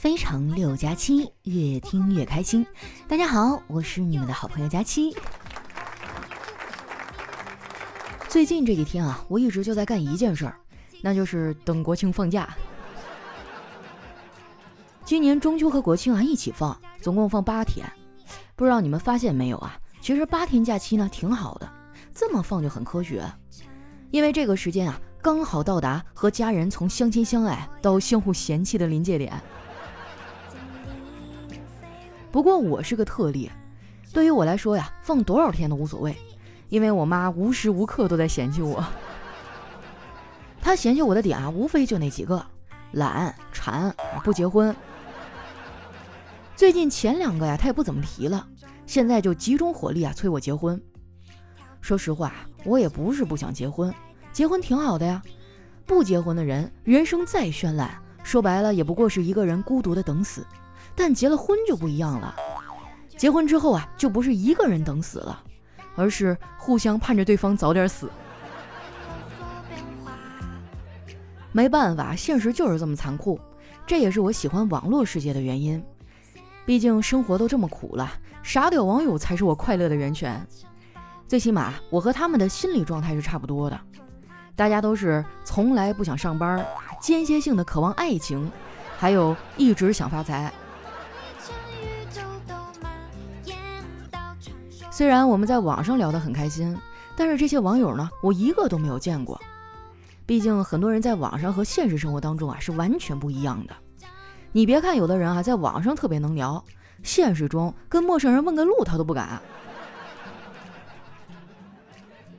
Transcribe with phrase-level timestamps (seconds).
[0.00, 2.66] 非常六加七，越听越开心。
[3.06, 5.14] 大家好，我是你们的好朋友佳期。
[8.26, 10.56] 最近这几天啊，我一直就在干一件事儿，
[11.02, 12.48] 那就是等国庆放假。
[15.04, 17.86] 今年中秋和国庆啊一起放，总共放八天。
[18.56, 19.78] 不知道你们发现没有啊？
[20.00, 21.70] 其实八天假期呢挺好的，
[22.14, 23.22] 这么放就很科学。
[24.10, 29.38] 因为这个时间啊，刚好到达和家人从相亲相爱到相互嫌弃的临界点。
[32.32, 33.50] 不过我是个特例，
[34.12, 36.16] 对于我来说呀，放多少天都无所谓，
[36.68, 38.84] 因为我妈无时无刻都在嫌弃我。
[40.62, 42.44] 她嫌弃我的点啊，无非就那几个：
[42.92, 44.74] 懒、馋、不结婚。
[46.54, 48.46] 最近前两个呀，她也不怎么提了，
[48.86, 50.80] 现在就集中火力啊，催我结婚。
[51.80, 52.32] 说实话，
[52.64, 53.92] 我也不是不想结婚，
[54.32, 55.20] 结婚挺好的呀。
[55.84, 57.90] 不结婚的人，人生再绚烂，
[58.22, 60.46] 说白了也不过是一个人孤独的等死。
[60.94, 62.34] 但结了婚就不一样了，
[63.16, 65.42] 结婚之后啊，就不是一个人等死了，
[65.96, 68.10] 而是互相盼着对方早点死。
[71.52, 73.40] 没办法，现实就是这么残酷，
[73.86, 75.82] 这也是我喜欢网络世界的原因。
[76.64, 80.46] 毕竟生活都这么苦了，傻屌网友才是我快乐的源泉。
[81.26, 83.80] 最起码我和他们的心理状态是差不多的，
[84.54, 86.64] 大家都是从来不想上班，
[87.00, 88.50] 间歇性的渴望爱情，
[88.98, 90.52] 还有一直想发财。
[95.00, 96.76] 虽然我们在网上聊得很开心，
[97.16, 99.40] 但是这些网友呢，我一个都没有见过。
[100.26, 103.74] 毕竟很多人在网上和现实生活当中啊是完全不一样的。
[104.52, 106.62] 你别看有的人啊在网上特别能聊，
[107.02, 109.40] 现实中跟陌生人问个路他都不敢。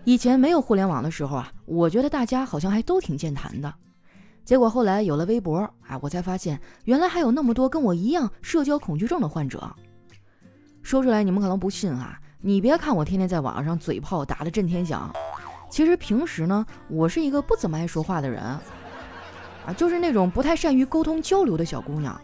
[0.03, 3.73] 以前没有互联网的时候啊，我觉得大家好像还都挺健谈的。
[4.45, 9.67] 结果后来有了微博啊，我才发现原来还有那么多跟我一样社交恐惧症的患者。
[10.83, 12.19] 说出来你们可能不信啊。
[12.43, 15.13] 你别看我天天在网上嘴炮打得震天响，
[15.69, 18.59] 其实平时呢，我是一个不怎么爱说话的人，啊，
[19.77, 22.19] 就是那种不太善于沟通交流的小姑娘。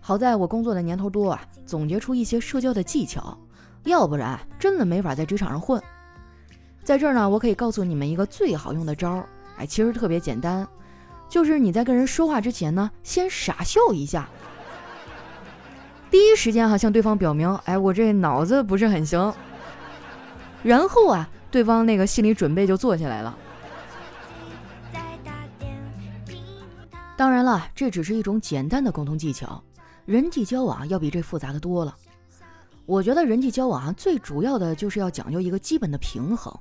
[0.00, 3.36] 好在我工作的年头多啊，总结出一些社交的技巧，
[3.82, 5.82] 要不然真的没法在职场上混。
[6.84, 10.64] 在这儿呢，我可以告诉你们一个最好用的招儿，哎，其实特别简单，
[11.28, 14.28] 就是你在跟人说话之前呢，先傻笑一下。
[16.12, 19.32] 第一时间哈向对方表明，哎，我这脑子不是很行。
[20.62, 23.34] 然后啊，对方那个心理准备就做下来了。
[27.16, 29.64] 当然了，这只是一种简单的沟通技巧，
[30.04, 31.96] 人际交往要比这复杂的多了。
[32.84, 36.54] 我觉得人际交往啊，最主要的就是要讲究一个基本的平衡。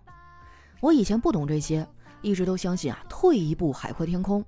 [0.80, 1.86] 我以前不懂这些，
[2.22, 4.46] 一直都相信啊，退一步海阔天空。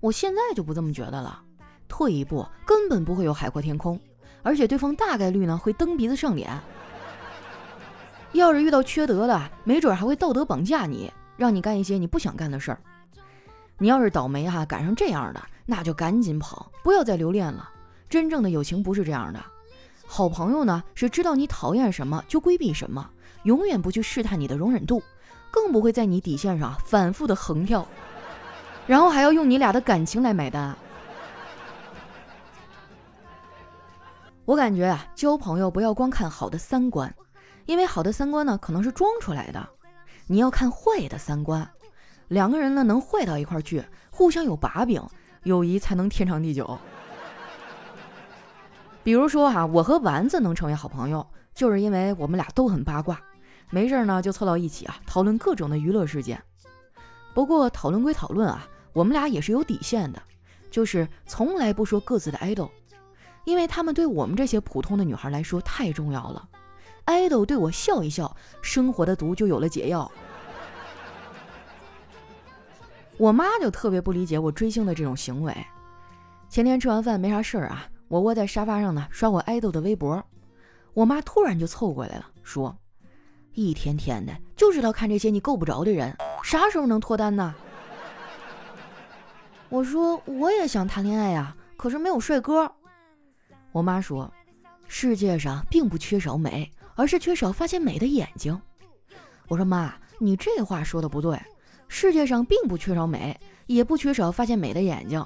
[0.00, 1.40] 我现在就不这么觉得了，
[1.86, 4.00] 退一步根本不会有海阔天空。
[4.42, 6.50] 而且对方大概率呢会蹬鼻子上脸，
[8.32, 12.78] 要是遇到缺德的，没准还会道德绑架你，让你干一些你不想干的事儿。
[13.78, 17.68] 你要是倒霉哈，赶上这样的，那就赶紧跑，不要再留恋了。
[18.08, 19.40] 真正的友情不是这样的，
[20.06, 23.08] 好朋友呢是知道你讨厌什么就规避什么，
[23.44, 25.02] 永远不去试探你的容忍度，
[25.50, 27.86] 更不会在你底线上反复的横跳，
[28.86, 30.76] 然后还要用你俩的感情来买单。
[34.52, 37.14] 我感觉啊，交朋友不要光看好的三观，
[37.64, 39.66] 因为好的三观呢可能是装出来的。
[40.26, 41.66] 你要看坏的三观，
[42.28, 45.02] 两个人呢能坏到一块去，互相有把柄，
[45.44, 46.78] 友谊才能天长地久。
[49.02, 53.18] 比如说哈，我和丸子能成为好朋友，就是因为我们俩都很八卦，
[53.70, 56.38] 没事呢就凑到一起啊讨论各种的娱乐事件。
[57.32, 60.22] 不过讨论归讨论啊，我们俩也是有底线的，
[60.70, 62.70] 就是从来不说各自的爱豆。
[63.44, 66.48] 因为他们对我们这些普通的女孩来说太重要了
[67.06, 70.10] ，idol 对我笑一笑，生活的毒就有了解药。
[73.18, 75.56] 我妈就特别不理解我追星的这种行为。
[76.48, 80.22] 前天吃完饭没啥事儿啊，我窝在沙发上呢刷我 idol 的微博，
[80.94, 82.76] 我妈突然就凑过来了，说
[83.54, 87.54] ：“一天天的就知道看这些你够不着的人，啥时候能脱单呢？”
[89.68, 92.70] 我说：“我也想谈恋爱呀，可是没有帅哥。”
[93.72, 94.30] 我妈说
[94.86, 98.60] ：“世界上并不缺少美，而是缺少发现美的眼睛。”
[99.48, 101.40] 我说：“妈，你这话说的不对。
[101.88, 105.24] 世界上并不缺少美，也不缺少发现美的眼睛，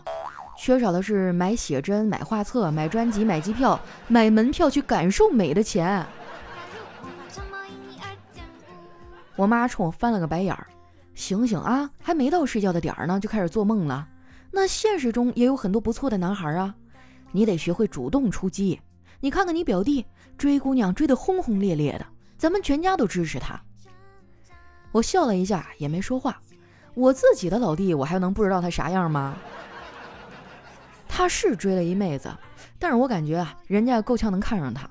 [0.56, 3.78] 缺少的是买写真、买画册、买专辑、买机票、
[4.08, 6.06] 买门票去感受美的钱。”
[9.36, 10.66] 我妈冲我翻了个白眼儿
[11.14, 14.08] ：“醒醒啊，还没到睡觉的点儿呢，就开始做梦了。
[14.50, 16.74] 那现实中也有很多不错的男孩啊。”
[17.32, 18.80] 你得学会主动出击。
[19.20, 20.04] 你看看你表弟
[20.36, 22.06] 追姑娘追得轰轰烈烈的，
[22.36, 23.60] 咱们全家都支持他。”
[24.92, 26.40] 我笑了一下，也没说话。
[26.94, 29.36] 我自己的老弟，我还能不知道他啥样吗？
[31.08, 32.30] 他是追了一妹子，
[32.78, 34.88] 但是我感觉啊，人家够呛能看上他。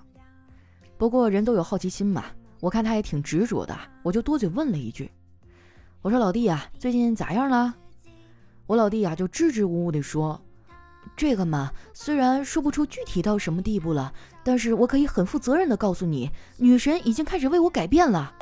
[0.97, 2.25] 不过人都有好奇心嘛，
[2.59, 5.11] 我看他也挺执着的，我就多嘴问了一句
[6.01, 7.75] ：“我说老弟啊，最近咋样了？”
[8.67, 10.39] 我老弟呀就支支吾吾地说
[11.15, 14.13] ：“这个嘛，虽然说不出具体到什么地步了，
[14.43, 18.33] 但是我可以很负责任的告诉你，女神已经开始为我改变了。”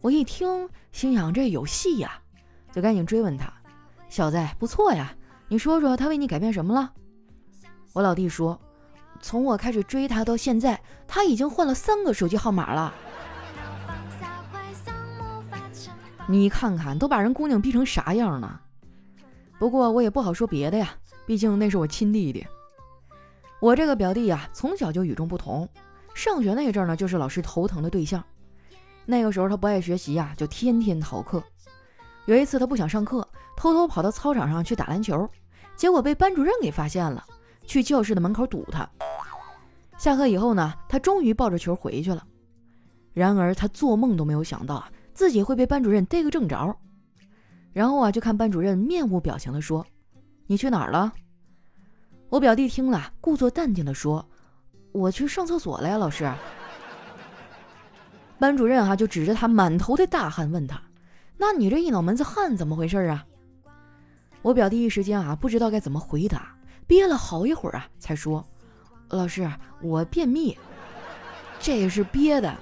[0.00, 2.20] 我一听，心想这有戏呀。
[2.70, 3.52] 就赶紧追问他，
[4.08, 5.12] 小子不错呀，
[5.48, 6.92] 你说说他为你改变什么了？
[7.94, 8.60] 我老弟说，
[9.20, 12.94] 从我开始追他到现在，他已经换了三个手机号码了。
[16.28, 18.60] 你看看，都把人姑娘逼成啥样了？
[19.58, 20.94] 不过我也不好说别的呀，
[21.28, 22.46] 毕竟那是我亲弟弟。
[23.60, 25.68] 我这个表弟呀，从小就与众不同，
[26.14, 28.24] 上学那阵呢，就是老师头疼的对象。
[29.04, 31.44] 那个时候他不爱学习呀，就天天逃课。
[32.24, 33.28] 有一次，他不想上课，
[33.58, 35.28] 偷偷跑到操场上去打篮球，
[35.76, 37.22] 结果被班主任给发现了，
[37.66, 38.88] 去教室的门口堵他。
[39.98, 42.26] 下课以后呢，他终于抱着球回去了。
[43.12, 46.74] 然而他做梦都没有想到啊，自己会被班主任逮个正着。
[47.74, 49.84] 然后啊，就看班主任面无表情地说
[50.48, 51.12] ：“你去哪儿了？”
[52.28, 54.28] 我表弟听了，故作淡定地说
[54.90, 56.28] ：“我去上厕所了呀，老师。”
[58.40, 60.82] 班主任哈就指着他满头的大汗问他。
[61.36, 63.24] 那你这一脑门子汗怎么回事啊？
[64.42, 66.54] 我表弟一时间啊不知道该怎么回答，
[66.86, 68.44] 憋了好一会儿啊才说
[69.10, 70.56] ：“老师，我便秘，
[71.60, 72.54] 这也是憋的。”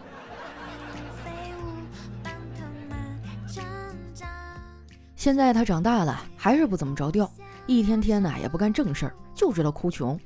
[5.16, 7.30] 现在他长大了，还是不怎么着调，
[7.66, 10.18] 一天天的也不干正事儿，就知道哭穷。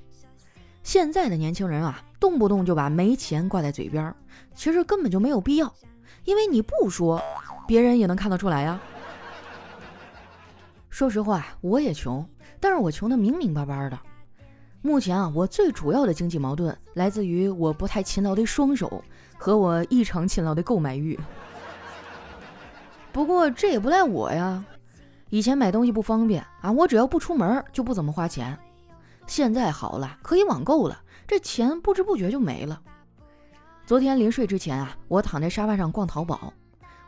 [0.83, 4.15] 现在的年轻人啊，动不动就把没钱挂在嘴边，
[4.55, 5.73] 其实根本就没有必要，
[6.25, 7.23] 因为你不说。
[7.67, 8.81] 别人也能看得出来呀。
[10.89, 12.29] 说实话，我也穷，
[12.59, 13.99] 但是我穷的明明白白的。
[14.83, 19.05] 目前啊，我最主要的经济矛盾来自于我不太勤劳的双手
[19.39, 21.19] 和我异常勤劳的购买欲。
[23.13, 24.65] 不过这也不赖我呀，
[25.31, 28.59] 以前买东西不方便啊，我只要不出门就不怎么花钱。
[29.27, 32.81] 现在好了，可以网购了，这钱不知不觉就没了。
[33.87, 36.53] 昨天临睡之前啊，我躺在沙发上逛淘宝。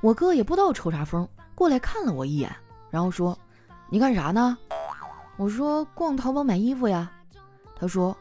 [0.01, 2.55] 我哥也不知道抽啥风，过来看了我一眼，
[2.91, 3.37] 然后说
[3.91, 4.57] ：“你干啥呢？”
[5.37, 7.11] 我说：“逛淘宝买衣服呀。”
[7.75, 8.17] 他说：“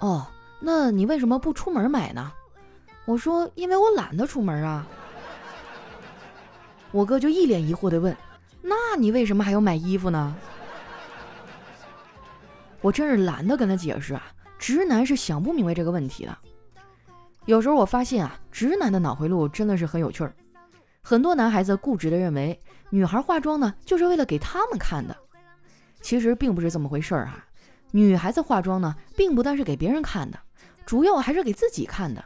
[0.00, 0.26] 哦，
[0.60, 2.32] 那你为什么不出门买呢？”
[3.06, 4.86] 我说：“因为我懒得出门啊。”
[6.90, 8.16] 我哥就一脸疑惑地问
[8.66, 10.34] ：“那你为什么还要买衣服呢？”
[12.80, 14.22] 我真是懒得跟他解释啊，
[14.58, 16.36] 直男是想不明白这个问题的。
[17.44, 20.34] 有时候我发现啊，直男的脑回路真的是很有趣儿。
[21.02, 22.58] 很多男孩子固执地认为，
[22.88, 25.14] 女孩化妆呢，就是为了给他们看的。
[26.00, 27.46] 其实并不是这么回事儿啊。
[27.90, 30.38] 女孩子化妆呢，并不单是给别人看的，
[30.86, 32.22] 主要还是给自己看的。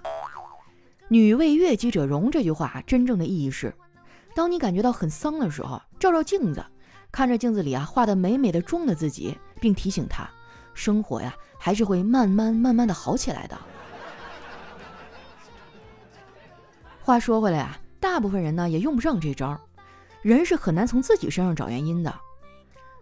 [1.09, 3.73] “女为悦己者容”这句话真正的意义是：
[4.39, 6.65] 当你感觉到很丧的时候，照照镜子，
[7.11, 10.31] 看着镜子里啊画的美美的妆的自己，并提醒他，
[10.75, 13.59] 生活呀还是会慢慢慢慢的好起来的。
[17.03, 17.77] 话说回来啊。
[17.99, 19.59] 大部分人呢也用不上这招，
[20.23, 22.15] 人是很难从自己身上找原因的。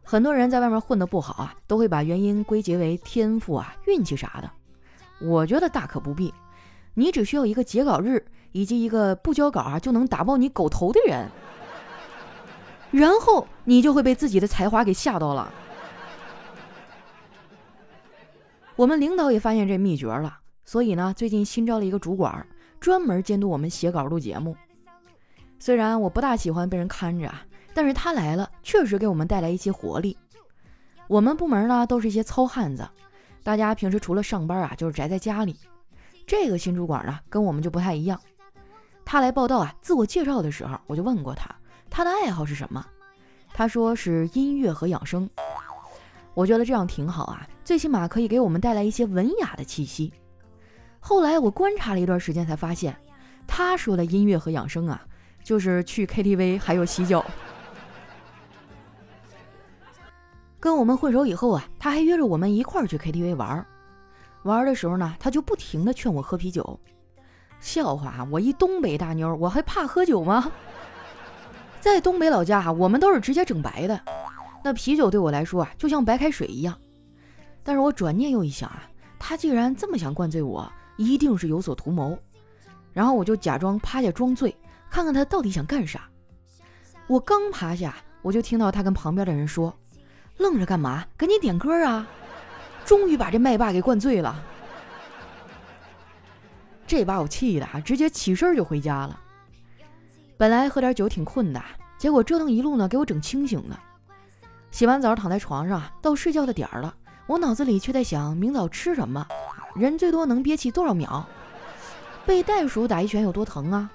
[0.02, 4.50] 很多人在外面混得不好啊，都会把原因归结为天赋啊、运气啥的。
[5.20, 6.32] 我觉得大可不必，
[6.98, 11.28] 你只需要一个截稿日以及一个不交稿啊就能打爆你狗头的人，
[12.90, 15.52] 然后你就会被自己的才华给吓到了。
[18.76, 22.46] 我们领导也发现这秘诀了，所以呢，最近新招了一个主管，
[22.80, 24.56] 专门监督我们写稿录节目。
[25.58, 30.16] 虽然我不大喜欢被人看着啊，但是他来了，确实给我们带来一些活力。
[31.08, 32.88] 我们部门呢，都是一些糙汉子，
[33.42, 35.56] 大家平时除了上班啊，就是宅在家里。
[36.26, 38.20] 这个新主管呢，跟我们就不太一样。
[39.04, 41.48] 他来报道啊，自我介绍的时候，我就问过他，
[41.88, 42.84] 他的爱好是什么？
[43.54, 45.28] 他说是音乐和养生。
[46.34, 50.12] 我觉得这样挺好啊，最起码可以给我们带来一些文雅的气息。
[50.98, 52.96] 后来我观察了一段时间，才发现，
[53.46, 55.00] 他说的音乐和养生啊。
[55.44, 57.24] 就是去 KTV 还有洗脚，
[60.58, 63.64] 跟我们混熟以后啊，他还约着我们一块儿去 KTV 玩。
[64.46, 66.80] 玩的时候呢，他就不停的劝我喝啤酒。
[67.60, 70.50] 笑话，我一东北大妞，我还怕喝酒吗？
[71.80, 74.00] 在东北老家，我们都是直接整白的。
[74.64, 76.74] 那啤酒对我来说啊，就像白开水一样。
[77.62, 78.88] 但是我转念又一想啊，
[79.18, 82.18] 他既然这么想灌醉我，一定是有所图谋。
[82.92, 84.56] 然后我就假装趴下装醉，
[84.90, 86.08] 看看他到底想干啥。
[87.06, 89.72] 我刚趴下，我就听到他跟旁边的人说
[90.38, 91.04] ：“愣着干嘛？
[91.16, 92.06] 赶紧点歌啊！”
[92.86, 94.42] 终于把这麦霸给灌醉了。
[96.86, 99.20] 这把我气的啊，直接起身就回家了。
[100.38, 101.60] 本来喝点酒挺困的，
[101.98, 103.78] 结果折腾一路呢，给我整清醒了。
[104.70, 106.94] 洗完澡躺在床上，到睡觉的点儿了。
[107.26, 109.26] 我脑子里却在想，明早吃什么？
[109.74, 111.24] 人最多能憋气多少秒？
[112.24, 113.90] 被袋鼠打一拳有多疼啊？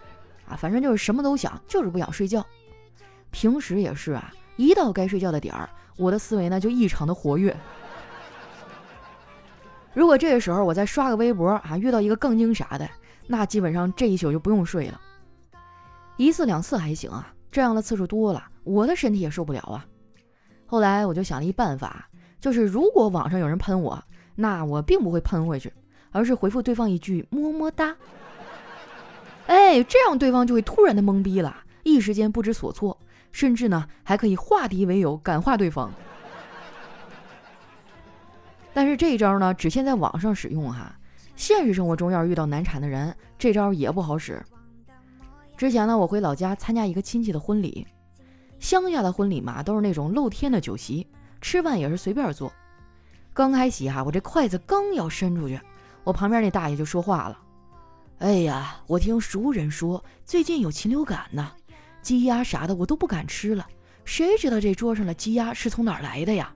[0.49, 2.45] 啊，反正就是什么都想，就是不想睡觉。
[3.29, 7.55] 平时也是啊，一到该睡觉的点儿，我的思维呢就异常的活跃。
[9.93, 12.89] 如果这个时候我再刷个微博啊，遇到一个更精啥的，
[13.27, 14.99] 那基本上这一宿就不用睡了。
[16.17, 19.85] 一次两次还行啊，这样的次数多了，我的身体也受不了啊。
[20.65, 22.07] 后来我就想了一办法。
[22.39, 25.71] 就是如果网上有人喷我，那我并不会喷回去，
[26.09, 27.95] 而是回复对方一句么么哒。
[29.45, 32.97] 哎，这样对方就会突然的懵逼了，一时间不知所措，
[33.31, 35.93] 甚至呢还可以化敌为友，感化对方。
[38.73, 40.95] 但是这一招呢，只限在网上使用哈，
[41.35, 44.41] 现实生活中要是遇到难缠的人，这招也不好使。
[45.57, 47.85] 之前呢，我回老家参加一个亲戚的婚礼，
[48.59, 51.05] 乡下的婚礼嘛，都是那种露天的酒席。
[51.41, 52.53] 吃饭也是随便坐，
[53.33, 55.59] 刚开席哈，我这筷子刚要伸出去，
[56.03, 57.37] 我旁边那大爷就说话了
[58.19, 61.51] ：“哎呀，我听熟人说最近有禽流感呢，
[62.03, 63.67] 鸡鸭啥的我都不敢吃了，
[64.05, 66.53] 谁知道这桌上的鸡鸭是从哪儿来的呀？”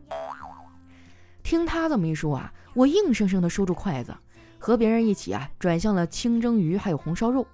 [1.46, 4.12] 听他这么一说啊，我硬生生的收住筷子，
[4.58, 7.46] 和别人一起啊转向了清蒸鱼还有红烧肉，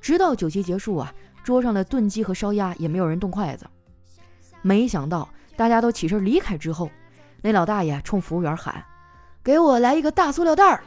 [0.00, 1.12] 直到酒席结束啊，
[1.44, 3.66] 桌上的炖鸡和烧鸭也没有人动筷子，
[4.62, 5.28] 没想到。
[5.54, 6.90] 大家都起身离开之后，
[7.42, 8.82] 那老大爷冲服务员喊
[9.44, 10.82] ：“给我来一个大塑料袋儿。”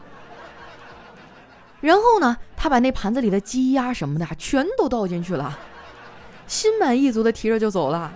[1.82, 5.58] 然后呢，他把那盘子里的鸡鸭什么的全都倒进去了，
[6.48, 8.12] 心满意足的提着就走了。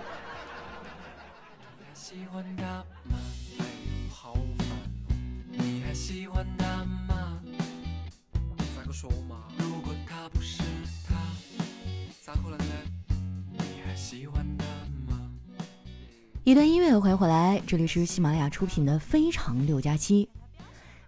[16.50, 20.28] 一段音乐，欢迎回来，这里是喜马拉雅出品的《非常六加七》。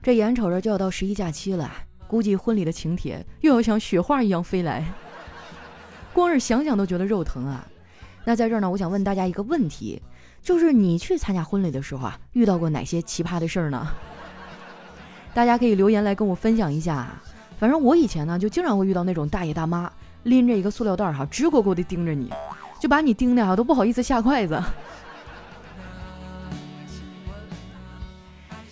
[0.04, 1.68] 这眼瞅着就要到十一假期了，
[2.08, 4.86] 估计婚礼的请帖又要像雪花一样飞来，
[6.14, 7.68] 光是想想都觉得肉疼啊！
[8.24, 10.00] 那在这儿呢，我想问大家一个问题，
[10.44, 13.88] 就是你去参加婚礼的时候啊，遇到过哪些奇葩的事儿呢？
[15.34, 17.20] 大家可以留言来跟我分享一下。
[17.58, 22.32] 反正我以前呢，就经常会遇到那种大爷大妈拎着一个塑料袋哈，直勾勾的盯着你，
[22.80, 24.62] 就把你盯的哈都不好意思下筷子。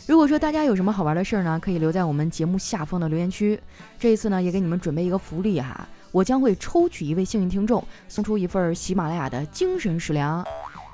[0.09, 3.59] 如果说大家有什么好玩的事儿呢，可以留在我们节目下方的留言区。
[3.99, 10.43] 这一次呢，也给你们准备一个福利哈，我将会抽取一位幸运听众，送出一份喜马拉雅的精神食粮。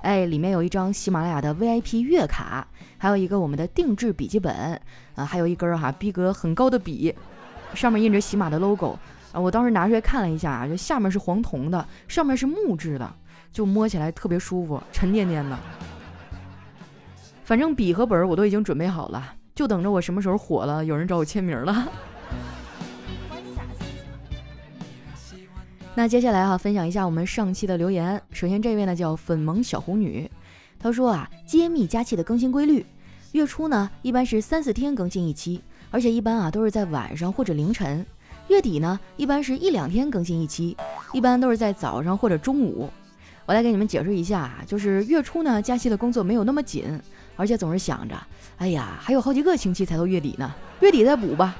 [0.01, 2.67] 哎，里面有一张喜马拉雅的 VIP 月卡，
[2.97, 4.53] 还有一个我们的定制笔记本
[5.15, 7.15] 啊，还有一根哈逼格很高的笔，
[7.73, 8.99] 上面印着喜马的 logo
[9.31, 9.39] 啊。
[9.39, 13.09] 我当时拿出来看了一下啊，就下面是黄铜的，上面是木质的，
[13.53, 15.57] 就摸起来特别舒服，沉甸甸的。
[17.45, 21.87] 反正笔和本儿我都已经准备好了，就等着我什么时候火了，有人找我签名了。
[25.93, 28.19] 那接下来哈，分享一下我们上期的留言。
[28.31, 30.29] 首先这位呢叫粉萌小红女，
[30.79, 32.83] 她说啊，揭秘佳期的更新规律：
[33.33, 35.61] 月初呢一般是三四天更新一期，
[35.91, 38.03] 而且一般啊都是在晚上或者凌晨；
[38.47, 40.75] 月底呢一般是一两天更新一期，
[41.13, 42.89] 一般都是在早上或者中午。
[43.45, 46.99] 我来给你们解释一下啊，就是月初呢佳期的工作没有那么紧。
[47.35, 48.15] 而且总是想着，
[48.57, 51.55] 哎呀，还有好几个星期才到月底呢，月底再补吧。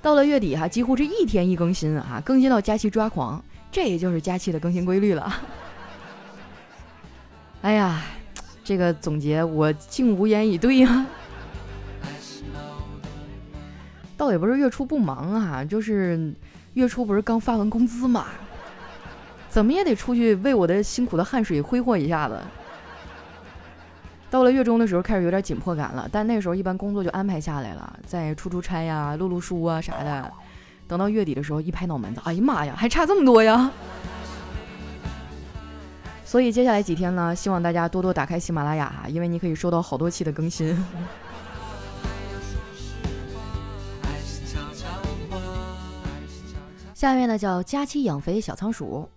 [0.00, 5.32] 到了月底哈，几乎是一天一更新啊，更新到佳期抓狂，这也就是佳期的更新规律了。
[7.62, 8.02] 哎呀，
[8.62, 11.06] 这个总结我竟无言以对啊。
[14.16, 16.34] 倒也不是月初不忙啊，就是
[16.74, 18.26] 月初不是刚发完工资嘛，
[19.48, 22.36] 怎么也得出去为我的辛苦的汗水挥霍一下子。
[24.30, 30.30] 到了月中的时候，开始有点紧迫感了，但那时候一般工作就安排下来了，再出出差呀、录录书啊啥的。
[30.86, 33.70] 等到月底的时候，一拍脑门子，哎呀妈呀，还差这么多呀！
[36.24, 40.76] 所以接下来几天呢，希望大家多多打开喜马拉雅，因为你可以收到好多期的更新。
[46.92, 49.08] 下面呢叫佳期养肥小仓鼠，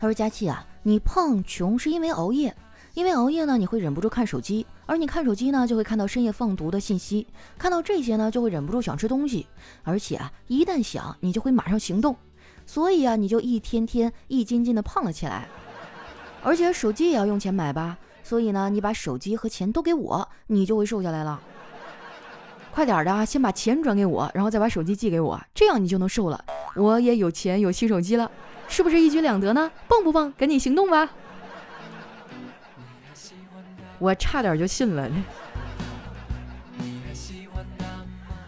[0.00, 2.52] 他说：“佳期啊，你胖穷是因为熬夜。”
[2.96, 7.26] 因为熬夜呢，你会忍不住看手机，而你看手机呢，就会看到深夜放毒的信息，
[7.58, 9.46] 看到这些呢，就会忍不住想吃东西，
[9.82, 12.16] 而且啊，一旦想，你就会马上行动，
[12.64, 15.46] 所以啊，你就一天天一斤斤的胖了起来。
[16.42, 21.38] 而且手机也要用钱买吧，所以呢，你把手机和钱都给我，你就会瘦下来了。
[22.72, 26.42] 快点的啊，先把钱转给我，然后再把手机寄给我，这样你就能瘦了，
[26.74, 28.30] 我也有钱有新手机了，
[28.68, 29.70] 是不是一举两得呢？
[29.86, 30.32] 棒不棒？
[30.38, 31.10] 赶紧行动吧！
[33.98, 35.10] 我差点就信了。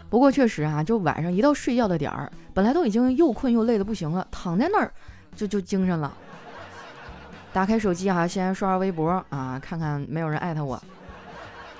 [0.09, 4.91] 不过确实啊，就晚上一到睡觉的点儿，本来都已经又困又累的不行了，躺在那儿
[5.35, 6.11] 就就精神了。
[7.53, 10.81] 打开手机哈，先刷刷微博啊，看看没有人艾特我，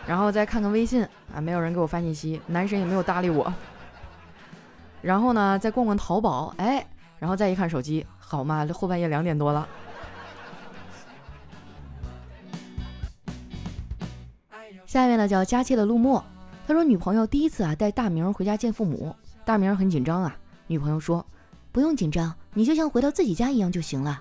[0.06, 3.52] 然后再看看微信啊，没有人给我发信息，男神也没有搭理我。
[5.02, 6.86] 然后呢，再逛逛淘宝，哎，
[7.18, 9.68] 然后再一看手机，好嘛，后半夜两点多了。
[14.89, 16.25] 下面呢叫佳期的陆墨，
[16.65, 19.15] 他说女朋友第一次啊带大明回家见父母，
[19.46, 20.36] 大明很紧张啊。
[20.65, 21.24] 女朋友说
[21.72, 24.19] 不用紧张，你就像回到自己家一样就行了。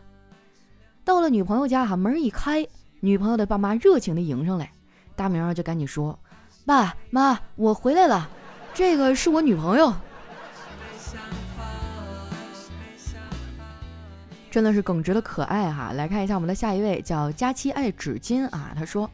[1.07, 2.67] 到了女朋友家哈，门一开，
[3.01, 4.71] 女朋友的爸妈热情的迎上来，
[5.17, 6.19] 大明就赶紧说
[6.67, 8.29] 爸妈我回来了，
[8.75, 9.91] 这个是我女朋友。
[14.51, 15.93] 真的是耿直的可爱哈。
[15.93, 19.11] 来看一下我们的下一位叫佳期爱纸巾啊，他说。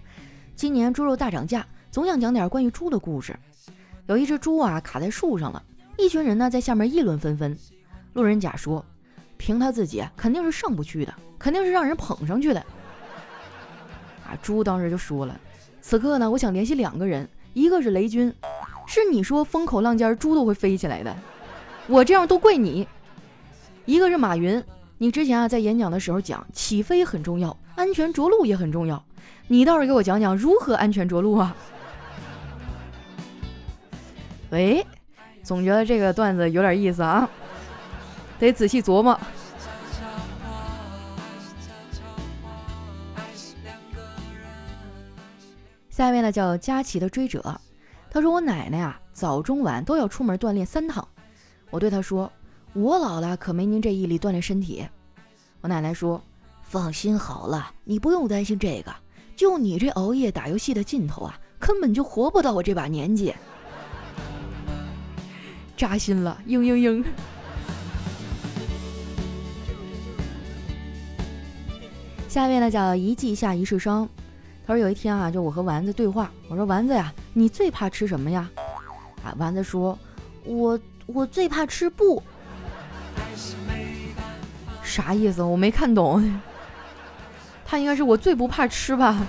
[0.56, 3.37] 今年猪肉大涨价，总想讲点关于猪的故事。
[4.06, 5.61] 有一只猪啊卡在树上了，
[5.99, 7.56] 一群人呢在下面议论纷纷。
[8.12, 8.84] 路人甲说
[9.37, 12.61] ：“凭他自己肯定是上不去的，肯定是让人捧上去的。
[14.25, 15.38] ”啊，猪当时就说了
[15.82, 18.32] ：“此刻呢，我想联系两个人，一个是雷军，
[18.87, 21.14] 是你说风口浪尖猪都会飞起来的，
[21.88, 22.87] 我这样都怪你；
[23.87, 24.62] 一个是马云，
[24.99, 29.04] 你之前啊在演讲的时候讲起飞很重要，安全着陆也很重要。”
[29.47, 31.55] 你倒是给我讲讲如何安全着陆啊？
[34.50, 34.85] 喂，
[35.43, 37.28] 总觉得这个段子有点意思啊，
[38.39, 39.19] 得仔细琢磨。
[45.91, 47.61] 下面呢叫佳琪的追者，
[48.11, 51.07] 他说我奶奶啊早中晚都要出门锻炼三趟，
[51.71, 52.33] 我对他说
[52.73, 54.85] 我老了可没您这毅力锻炼身体。
[55.61, 56.21] 我奶奶说
[56.63, 58.93] 放心好了，你不用担心这个。
[59.36, 63.34] 就你这熬夜打游戏的劲头啊，根本就活不到我这把年纪，
[65.76, 67.04] 扎心了，嘤嘤嘤。
[72.28, 74.08] 下面呢叫一季下一世伤，
[74.66, 78.50] 他说有一天啊，就我和丸子对话，我说丸子呀，你最怕吃什么呀？
[79.25, 79.99] 啊，丸子说，
[80.44, 82.23] 我我最怕吃布，
[84.82, 85.42] 啥意思？
[85.42, 86.40] 我没看懂。
[87.65, 89.27] 他应该是我最不怕吃吧。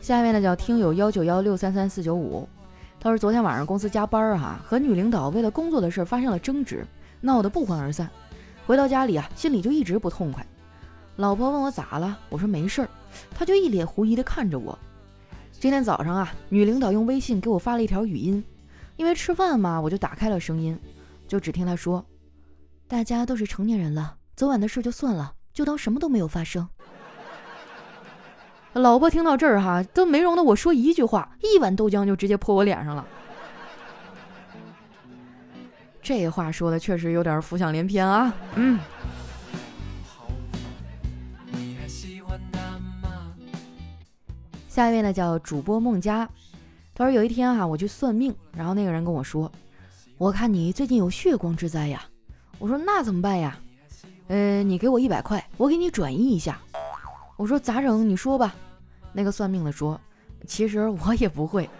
[0.00, 2.48] 下面呢叫听友幺九幺六三三四九五，
[2.98, 6.86] 他说昨天晚上公司加班啊，和女领导为了工作的事发生了争执，
[7.20, 8.08] 闹得不欢而散。
[8.66, 10.46] 回到家里啊，心里就一直不痛快。
[11.16, 12.88] 老婆问我咋了，我说没事儿，
[13.34, 14.78] 他就一脸狐疑的看着我。
[15.52, 18.42] 今天早上啊，女领导用微信给我发了一条语音，
[18.96, 20.78] 因为吃饭嘛，我就打开了声音。
[21.28, 22.04] 就只听他说
[22.88, 26.66] ：“大家都是成年人了，昨晚的事就算了，就当什么都没有发生。”
[28.72, 33.06] 老婆听到这儿哈，都没容得我说一句话，一碗豆浆就直接泼我脸上了。
[36.00, 38.32] 这话说的确实有点浮想联翩啊。
[38.54, 38.78] 嗯。
[44.68, 46.26] 下一位呢叫主播孟佳，
[46.94, 49.50] 他说有一天哈，我去算命，然后那个人跟我说。
[50.18, 52.02] 我看你最近有血光之灾呀，
[52.58, 53.56] 我说那怎么办呀？
[54.26, 56.58] 呃，你给我一百块，我给你转移一下。
[57.36, 58.06] 我说咋整？
[58.06, 58.52] 你说吧。
[59.12, 59.98] 那个算命的说，
[60.44, 61.70] 其实我也不会。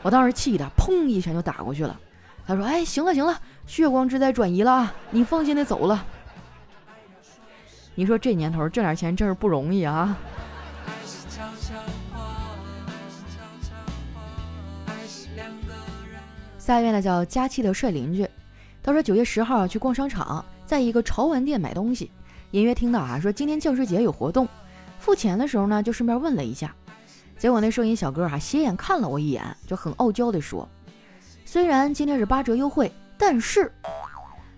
[0.00, 2.00] 我当时气的，砰一拳就打过去了。
[2.46, 6.06] 他说，哎，行了行了，血光之灾转移了啊，你放心的走了。
[7.94, 10.16] 你说这年头挣点钱真是不容易啊。
[16.64, 18.24] 下一位呢叫佳期的帅邻居，
[18.84, 22.08] 他说九月十号去逛商场，在一个潮玩店买东西，
[22.52, 24.46] 隐约听到啊说今天教师节有活动，
[25.00, 26.72] 付钱的时候呢就顺便问了一下，
[27.36, 30.68] 结果那收银小哥哈斜眼看了我一眼，就很傲娇的说，
[31.44, 33.72] 虽然今天是八折优惠，但是，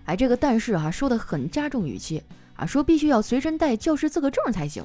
[0.05, 2.21] 哎这个但是哈说的很加重语气
[2.55, 4.83] 啊，说必须要随身带教师资格证才行，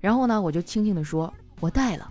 [0.00, 2.10] 然后呢我就轻轻的说，我带了。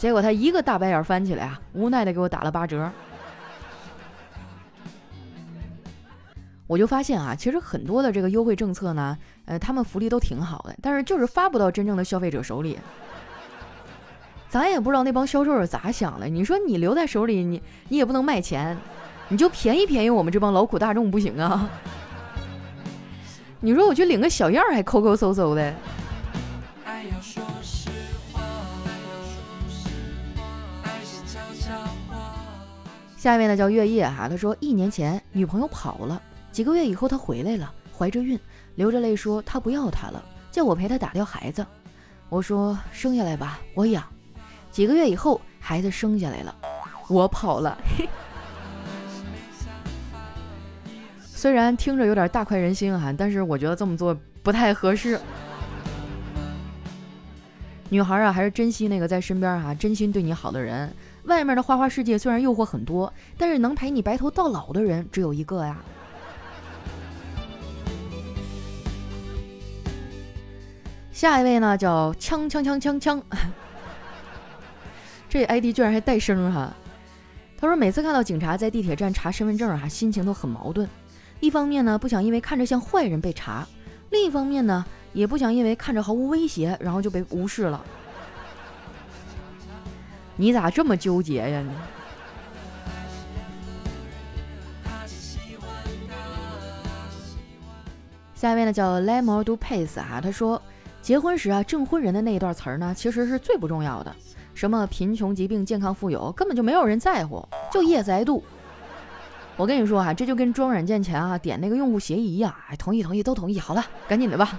[0.00, 2.90] 结果他一个大白眼翻起来啊，无奈的给我打了八折。
[6.66, 12.78] 我就发现啊，其实很多的这个优惠政策呢，呃，他们福利都挺好的，但是就是发不到真正的消费者手里。
[14.48, 16.26] 咱也不知道那帮销售是咋想的。
[16.30, 18.74] 你说你留在手里，你你也不能卖钱，
[19.28, 21.68] 你就便宜便宜我们这帮劳苦大众不行啊？
[23.60, 25.74] 你说我去领个小样还抠抠搜搜的。
[33.20, 38.40] 下一位呢叫月夜哈，他说一年前女朋友跑了，几个月以后他回来了，怀着孕，
[38.76, 41.66] 流着泪说他不要他了，叫我陪他打掉孩子。
[42.30, 44.02] 我说生下来吧，我养。
[44.70, 46.56] 几个月以后孩子生下来了，
[47.10, 47.76] 我跑了。
[51.20, 55.20] 虽然听着有点大快人心哈，但是我觉得这么做不太合适。
[57.90, 60.90] 女孩啊，还是珍惜那个在身边哈，真心对你好的人。
[61.24, 65.76] 外面的花花世界虽然诱惑很多，但是能陪你白头到老的人只有一个呀。
[71.12, 73.22] 下一位呢，叫枪枪枪枪枪，
[75.28, 76.74] 这 ID 居然还带声哈。
[77.58, 80.88] 他说每次看到警察在地铁站查身份证哈，心情都很矛盾。
[81.40, 83.66] 一方面呢，不想因为看着像坏人被查；
[84.08, 87.84] 另一方面呢，也不想因为看着毫无威胁，然后就被无视了。
[90.40, 91.60] 你咋这么纠结呀？
[91.60, 91.70] 你
[98.34, 100.62] 下一位呢叫 Lemon Do Pace 啊，他说
[101.02, 104.16] 结婚时啊证婚人的那一段词儿呢，其实是最不重要的。
[104.54, 108.42] 什么贫穷、疾病、健康、富有，根本就没有人在乎，就 Yes I do。
[109.58, 114.58] 我跟你说啊，这就跟装软件前啊点那个用户协议一样，哎，同意同意都同意，好了，赶紧的吧。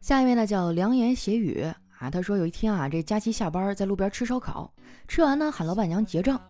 [0.00, 1.64] 下一位呢叫良言邪语。
[1.98, 4.70] 啊，他说有一天啊，这佳琪下班在路边吃烧烤，
[5.08, 6.40] 吃完呢喊老板娘结账，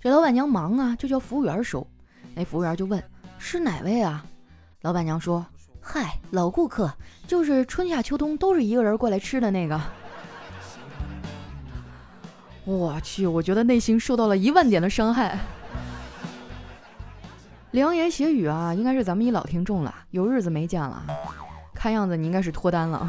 [0.00, 1.86] 这老板娘忙啊，就叫服务员收。
[2.34, 3.02] 那服务员就问
[3.38, 4.24] 是哪位啊？
[4.82, 5.44] 老板娘说：
[5.80, 6.92] 嗨，老顾客，
[7.26, 9.80] 就是春夏秋冬都是一个人过来吃的那个。
[12.64, 15.38] 我去，我觉得内心受到了一万点的伤害。
[17.72, 21.02] 良言邪语啊，应该是咱们一老听众了，有日子没见了，
[21.74, 23.08] 看样子你应该是脱单了。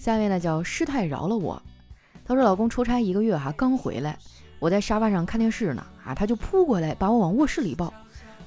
[0.00, 1.62] 下面呢叫师太饶了我，
[2.24, 4.18] 她说老公出差一个月哈刚回来，
[4.58, 7.92] 我在沙发上看电视呢啊，他就扑过来把我往卧室里抱，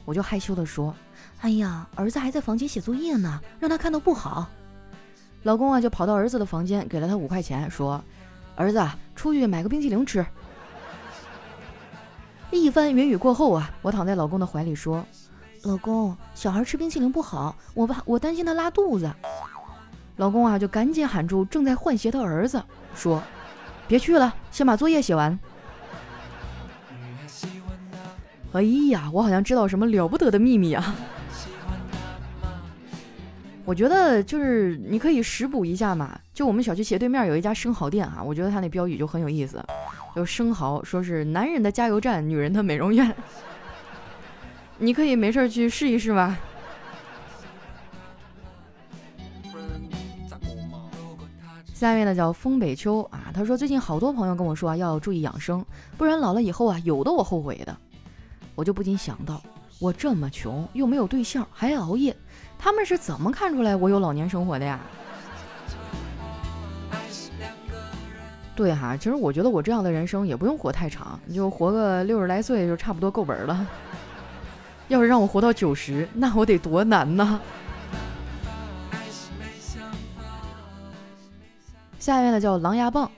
[0.03, 0.95] 我就害羞的说，
[1.41, 4.49] 哎呀儿子还在房间写作业呢，让他看到不好。
[5.43, 8.03] 老公啊就跑到儿子的房间给了他五块钱，说
[8.55, 8.83] 儿子
[9.15, 10.25] 出去买个冰淇淋吃。
[12.49, 15.05] 一番云雨过后啊，我躺在老公的怀里说，
[15.61, 19.13] 老公小孩吃冰淇淋不好，我怕我担心他拉肚子。
[20.17, 22.62] 老公啊，就赶紧喊住正在换鞋的儿子，
[22.95, 23.21] 说
[23.88, 25.38] ：“别去了，先把作业写完。”
[28.54, 30.95] 哎呀，我好像知道什么了不得的秘密啊！
[33.65, 36.19] 我觉得就是你可以食补一下嘛。
[36.34, 39.63] 就我们小区斜对面有一家生蚝店啊，我觉得他那标语就很有意思，
[40.15, 43.12] 就生蚝说是男人的加油站，女人的美容院。
[44.78, 46.38] 你可以没事去试一试吧。
[51.83, 55.65] 下面呢叫风北秋啊，他说最近好多朋友跟我说啊，要注意养生，
[55.97, 57.75] 不然老了以后啊，有的我后悔的。
[58.55, 59.41] 我就不禁想到，
[59.79, 62.15] 我这么穷又没有对象，还熬夜，
[62.57, 64.79] 他们是怎么看出来我有老年生活的呀？
[68.55, 73.67] 对哈，其实我觉得我这样的人生也不用活太长，就活个六十来岁就差不多够本了。
[74.87, 77.41] 要是让我活到九十，那我得多难呐！
[82.03, 83.09] 下一位呢叫狼牙棒，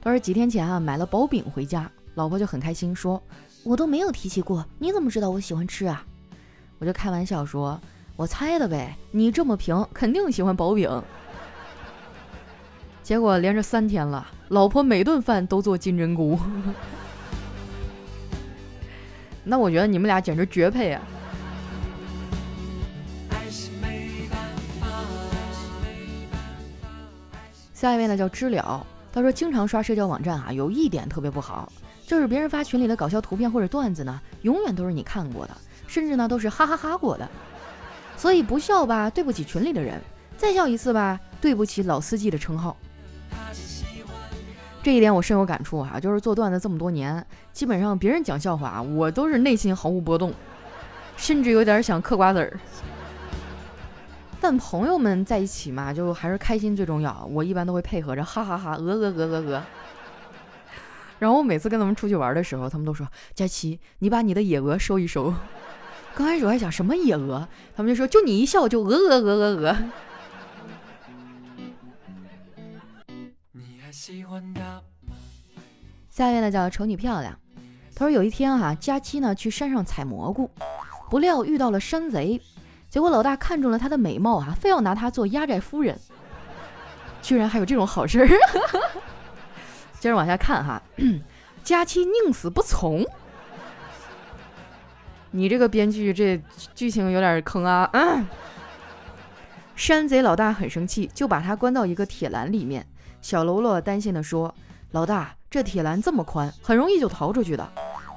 [0.00, 3.22] 他说几天前啊买了薄饼回家，老婆就很开心说，
[3.62, 6.04] 我都没有提起过，你怎么知道我喜欢吃啊？
[6.80, 7.80] 我就开玩笑说，
[8.16, 10.90] 我猜的呗，你这么平，肯定喜欢薄饼。
[13.00, 16.36] 结果连着三天了，老婆每顿饭都做金针菇。
[19.44, 21.00] 那我觉得你们俩简直绝配啊！
[27.82, 31.72] 下一位呢叫知了，他说经常刷社交网站啊，有一点特别不好，
[32.06, 35.56] 就是别人发群里的搞笑图片或者段子呢，永远都是你看过的，
[35.88, 37.28] 甚至呢都是哈哈哈过的，
[38.16, 39.98] 所以不笑吧，对不起群里的人；
[40.36, 42.76] 再笑一次吧，对不起老司机的称号。
[44.80, 50.32] 这一点我深有感触啊，就是做段子这么多年，基本上别人讲笑话，我都是内心毫无波动，
[51.16, 52.60] 甚至有点想嗑瓜子儿。
[54.42, 57.24] 但朋友们在一起嘛，就还是开心最重要。
[57.26, 59.62] 我一般都会配合着，哈哈哈，鹅鹅鹅鹅鹅。
[61.20, 65.32] 然后我每次跟他们出去玩的时候，他们都说：“佳琪，你把你的野鹅收一收。”
[66.16, 69.70] 刚开始我还想什么野鹅，他们就说：“就你一笑就鹅鹅鹅鹅鹅。”
[76.10, 77.38] 下一位呢叫丑女漂亮，
[77.94, 80.50] 他说有一天哈，佳期呢去山上采蘑菇，
[81.08, 82.42] 不料遇到了山贼，
[82.92, 85.98] 结果老大看中了她的美貌啊，非要拿她做压寨夫人，
[87.22, 88.28] 居然还有这种好事儿！
[89.98, 90.82] 接着往下看哈，
[91.64, 93.02] 佳期宁死不从，
[95.30, 96.38] 你这个编剧这
[96.74, 97.88] 剧情有点坑啊！
[97.94, 98.26] 嗯
[99.74, 102.86] 山贼老大很生气，就把他关到一个铁栏里面。
[103.22, 104.54] 小喽啰担心地说
[104.92, 107.66] ：“老大，这铁栏这么宽，很容易就逃出去的。”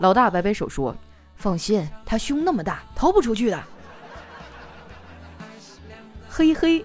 [0.01, 0.93] 老大摆摆手说
[1.37, 3.63] ：“放心，他胸那么大，逃不出去的。”
[6.37, 6.83] 嘿嘿，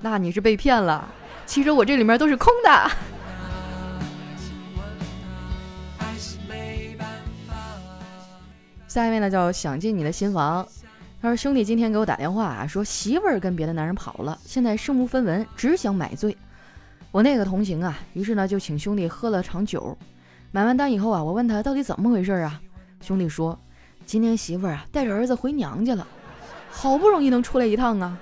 [0.00, 1.06] 那你是被骗了。
[1.44, 2.90] 其实我这里面都是空的。
[8.88, 10.66] 下一位呢，叫想进你的新房。
[11.20, 16.34] 他说：“兄弟，今天给我打电话啊，说媳妇儿跟别的男人跑了，现在身无分文，只想买醉。”
[17.12, 19.94] 我那个同行啊，于是呢就请兄弟喝了场酒。
[20.52, 22.58] 买完单以后啊，我问他到底怎么回事啊？
[23.02, 23.58] 兄弟说，
[24.06, 26.06] 今天媳妇儿啊带着儿子回娘家了，
[26.70, 28.18] 好不容易能出来一趟啊。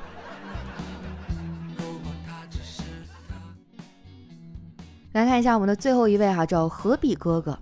[5.15, 7.57] 来看一下我们的最后一位哈，叫何必哥哥。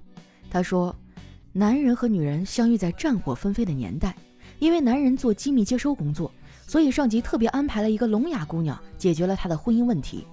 [0.51, 0.97] 他说，
[1.53, 4.17] 男人和女人相遇在战火纷飞的年代，
[4.59, 6.33] 因为男人做机密接收工作，
[6.67, 10.27] 所以上级特别安排了一个聋哑姑娘，解决了他的婚姻问题。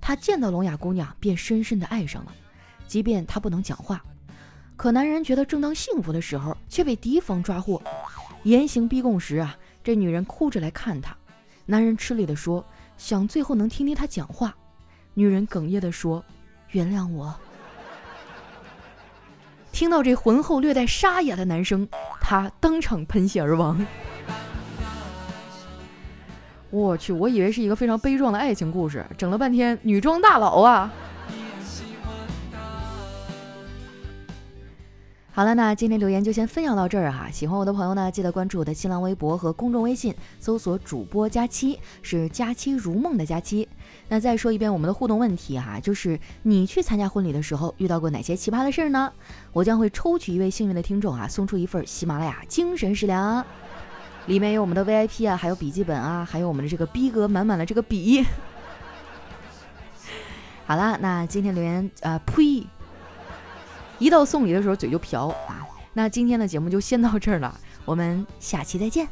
[0.00, 2.32] 他见到聋哑姑娘，便深深的爱上了，
[2.86, 4.02] 即便他不能讲话。
[4.74, 7.82] 可男人觉得正当幸福的时候，却被敌方抓获，
[8.44, 11.14] 严刑逼供时啊，这女人哭着来看他。
[11.66, 12.64] 男人吃力的说
[12.96, 14.56] ：“想最后能听听她讲话。”
[15.12, 16.24] 女人哽咽的说
[16.74, 17.34] ：“原谅我。”
[19.72, 21.88] 听到这浑厚略带沙哑的男声，
[22.20, 23.84] 他当场喷血而亡。
[26.70, 30.92] 我去，我以为是一个非常悲壮的爱情故事，整了半天女装大佬啊！
[35.36, 37.28] 好了，那今天留言就先分享到这儿哈。
[37.28, 43.68] 喜欢我的朋友呢，记得关注我的新浪微博和公众微信，搜索主播佳期，是佳期如梦的佳期。
[44.08, 49.12] 那再说一遍我们的互动问题哈，就是你去参加婚礼的时候遇到过哪些奇葩的事儿呢？
[49.52, 53.44] 我将会抽取一位幸运的听众啊，送出一份喜马拉雅精神食粮。
[54.26, 58.24] 里面有我们的 VIP 啊，还有笔记本啊，还有我们的这个逼格满满的这个笔。
[60.64, 62.64] 好了，那今天留言啊，呸！
[63.98, 65.34] 一到送礼的时候嘴就瓢。
[65.92, 69.08] 那今天的节目就先到这儿了，我们下期再见。